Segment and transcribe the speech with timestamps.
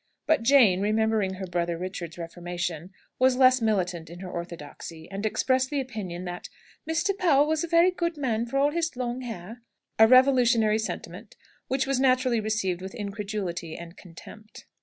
[0.25, 5.69] But Jane, remembering her brother Richard's reformation, was less militant in her orthodoxy, and expressed
[5.69, 6.49] the opinion that
[6.89, 7.15] "Mr.
[7.15, 9.61] Powell was a very good man for all his long hair"
[9.99, 11.35] a revolutionary sentiment
[11.67, 14.65] which was naturally received with incredulity and contempt.